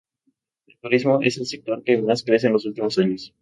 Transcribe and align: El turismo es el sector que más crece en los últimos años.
El 0.65 0.79
turismo 0.79 1.21
es 1.21 1.37
el 1.37 1.45
sector 1.45 1.83
que 1.83 2.01
más 2.01 2.23
crece 2.23 2.47
en 2.47 2.53
los 2.53 2.65
últimos 2.65 2.97
años. 2.97 3.29